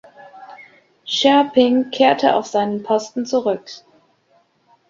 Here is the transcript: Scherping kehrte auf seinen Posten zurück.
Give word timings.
Scherping 1.05 1.91
kehrte 1.91 2.33
auf 2.33 2.47
seinen 2.47 2.81
Posten 2.81 3.27
zurück. 3.27 3.67